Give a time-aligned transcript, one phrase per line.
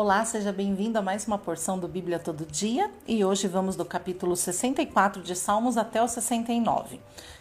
[0.00, 3.84] Olá, seja bem-vindo a mais uma porção do Bíblia Todo Dia e hoje vamos do
[3.84, 7.00] capítulo 64 de Salmos até o 69.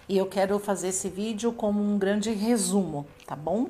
[0.09, 3.67] E eu quero fazer esse vídeo como um grande resumo, tá bom?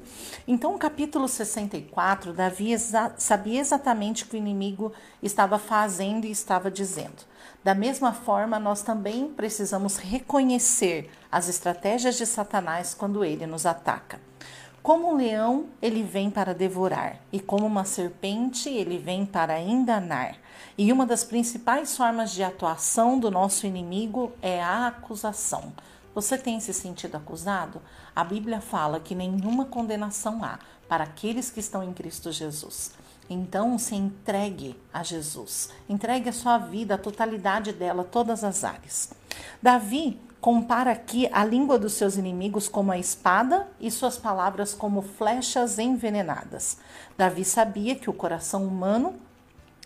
[0.48, 6.32] Então, o capítulo 64, Davi exa sabia exatamente o que o inimigo estava fazendo e
[6.32, 7.26] estava dizendo.
[7.66, 14.18] Da mesma forma, nós também precisamos reconhecer as estratégias de Satanás quando ele nos ataca.
[14.88, 20.38] Como um leão, ele vem para devorar, e como uma serpente, ele vem para enganar.
[20.78, 25.74] E uma das principais formas de atuação do nosso inimigo é a acusação.
[26.16, 27.82] Você tem se sentido acusado?
[28.16, 32.94] A Bíblia fala que nenhuma condenação há para aqueles que estão em Cristo Jesus.
[33.30, 35.70] Então, se entregue a Jesus.
[35.90, 39.12] Entregue a sua vida, a totalidade dela, todas as áreas.
[39.62, 45.02] Davi compara aqui a língua dos seus inimigos como a espada e suas palavras como
[45.02, 46.78] flechas envenenadas.
[47.18, 49.16] Davi sabia que o coração humano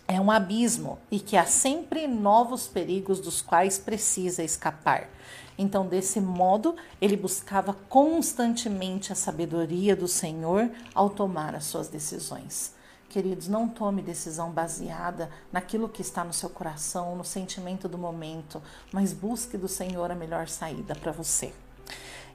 [0.06, 5.08] é um abismo e que há sempre novos perigos dos quais precisa escapar.
[5.56, 12.74] Então, desse modo, ele buscava constantemente a sabedoria do Senhor ao tomar as suas decisões.
[13.12, 18.62] Queridos, não tome decisão baseada naquilo que está no seu coração, no sentimento do momento,
[18.90, 21.52] mas busque do Senhor a melhor saída para você.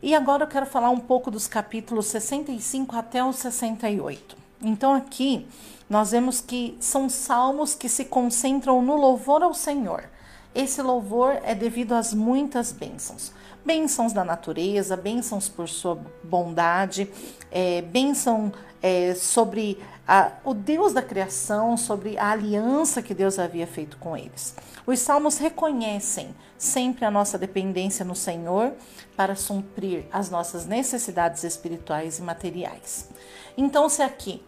[0.03, 4.38] E agora eu quero falar um pouco dos capítulos 65 até o 68.
[4.61, 5.47] Então aqui
[5.89, 10.08] nós vemos que são salmos que se concentram no louvor ao Senhor.
[10.58, 13.31] Esse louvor é devido às muitas bênçãos.
[13.63, 17.08] Bênçãos da natureza, bênçãos por sua bondade,
[17.52, 23.67] é, bênção é, sobre a, o Deus da criação, sobre a aliança que Deus havia
[23.67, 24.55] feito com eles.
[24.88, 28.73] Os salmos reconhecem sempre a nossa dependência no Senhor
[29.16, 33.09] para suprir as nossas necessidades espirituais e materiais.
[33.55, 34.41] Então, se aqui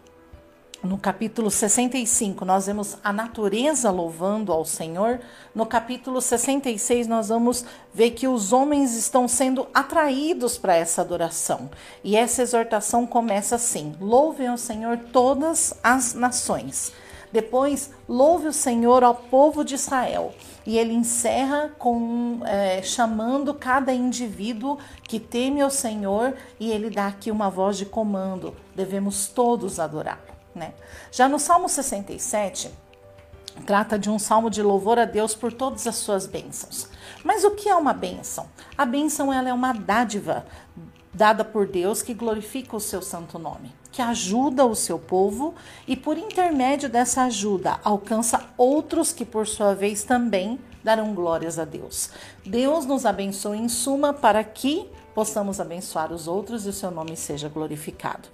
[0.82, 5.20] no capítulo 65, nós vemos a natureza louvando ao Senhor.
[5.54, 11.70] No capítulo 66, nós vamos ver que os homens estão sendo atraídos para essa adoração.
[12.02, 16.92] E essa exortação começa assim: Louvem ao Senhor todas as nações.
[17.30, 20.34] Depois, louve o Senhor ao povo de Israel.
[20.66, 27.06] E ele encerra com é, chamando cada indivíduo que teme ao Senhor, e ele dá
[27.06, 30.39] aqui uma voz de comando: devemos todos adorar.
[30.54, 30.72] Né?
[31.12, 32.70] Já no Salmo 67,
[33.66, 36.88] trata de um salmo de louvor a Deus por todas as suas bênçãos.
[37.24, 38.48] Mas o que é uma bênção?
[38.76, 40.46] A bênção ela é uma dádiva
[41.12, 45.54] dada por Deus que glorifica o seu santo nome, que ajuda o seu povo
[45.86, 51.64] e por intermédio dessa ajuda alcança outros que por sua vez também darão glórias a
[51.64, 52.10] Deus.
[52.44, 57.16] Deus nos abençoe em suma para que possamos abençoar os outros e o seu nome
[57.16, 58.28] seja glorificado.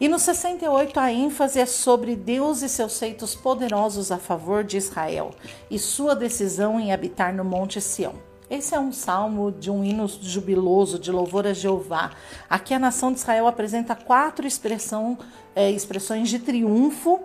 [0.00, 4.76] E no 68 a ênfase é sobre Deus e seus feitos poderosos a favor de
[4.76, 5.32] Israel
[5.70, 8.14] e sua decisão em habitar no Monte Sião.
[8.50, 12.10] Esse é um salmo de um hino jubiloso de louvor a Jeová.
[12.50, 15.16] Aqui a nação de Israel apresenta quatro expressão,
[15.56, 17.20] é, expressões de triunfo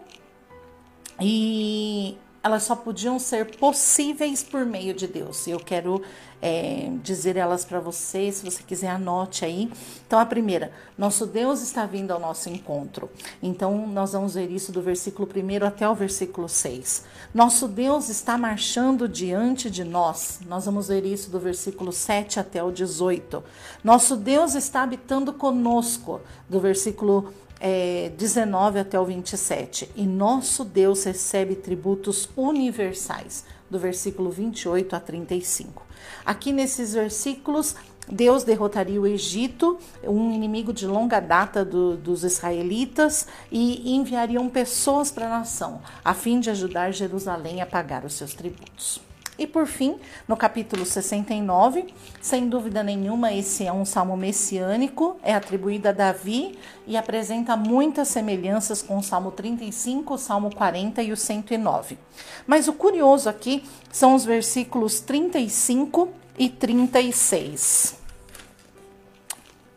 [1.20, 5.46] e elas só podiam ser possíveis por meio de Deus.
[5.48, 6.02] E eu quero
[6.42, 9.72] é, dizer elas para você, se você quiser, anote aí.
[10.06, 13.10] Então, a primeira, nosso Deus está vindo ao nosso encontro.
[13.44, 17.04] Então, nós vamos ver isso do versículo 1 até o versículo 6.
[17.34, 20.40] Nosso Deus está marchando diante de nós.
[20.48, 23.44] Nós vamos ver isso do versículo 7 até o 18.
[23.84, 29.90] Nosso Deus está habitando conosco, do versículo é, 19 até o 27.
[29.96, 35.86] E nosso Deus recebe tributos universais, do versículo 28 a 35.
[36.26, 37.76] Aqui nesses versículos,
[38.10, 45.12] Deus derrotaria o Egito, um inimigo de longa data do, dos israelitas, e enviariam pessoas
[45.12, 49.07] para a nação, a fim de ajudar Jerusalém a pagar os seus tributos.
[49.38, 55.36] E por fim, no capítulo 69, sem dúvida nenhuma, esse é um salmo messiânico, é
[55.36, 56.58] atribuído a Davi
[56.88, 62.00] e apresenta muitas semelhanças com o Salmo 35, o Salmo 40 e o 109.
[62.48, 67.98] Mas o curioso aqui são os versículos 35 e 36.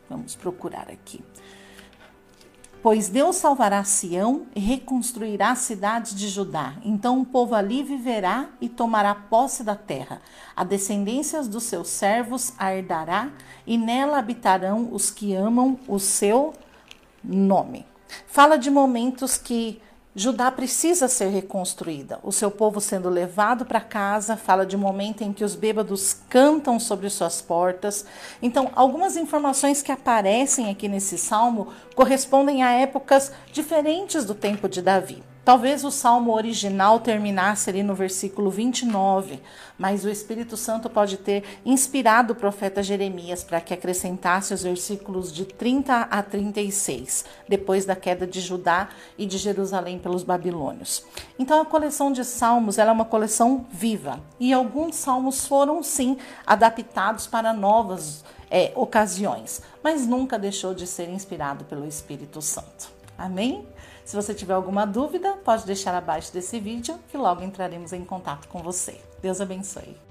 [0.08, 1.22] Vamos procurar aqui.
[2.82, 6.76] Pois Deus salvará Sião e reconstruirá as cidades de Judá.
[6.82, 10.22] Então o povo ali viverá e tomará posse da terra.
[10.56, 13.30] A descendência dos seus servos a herdará
[13.66, 16.54] e nela habitarão os que amam o seu
[17.22, 17.84] nome.
[18.26, 19.78] Fala de momentos que
[20.14, 22.18] Judá precisa ser reconstruída.
[22.24, 26.16] O seu povo sendo levado para casa, fala de um momento em que os bêbados
[26.28, 28.04] cantam sobre suas portas.
[28.42, 34.82] Então, algumas informações que aparecem aqui nesse salmo correspondem a épocas diferentes do tempo de
[34.82, 35.29] Davi.
[35.50, 39.42] Talvez o salmo original terminasse ali no versículo 29,
[39.76, 45.32] mas o Espírito Santo pode ter inspirado o profeta Jeremias para que acrescentasse os versículos
[45.32, 51.04] de 30 a 36, depois da queda de Judá e de Jerusalém pelos babilônios.
[51.36, 57.26] Então a coleção de salmos é uma coleção viva e alguns salmos foram sim adaptados
[57.26, 62.99] para novas é, ocasiões, mas nunca deixou de ser inspirado pelo Espírito Santo.
[63.20, 63.68] Amém?
[64.02, 68.48] Se você tiver alguma dúvida, pode deixar abaixo desse vídeo que logo entraremos em contato
[68.48, 68.98] com você.
[69.20, 70.09] Deus abençoe.